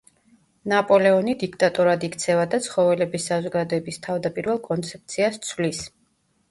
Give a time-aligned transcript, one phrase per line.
[0.71, 5.87] ნაპოლეონი დიქტატორად იქცევა და ცხოველების საზოგადოების თავდაპირველ კონცეფციას ცვლის.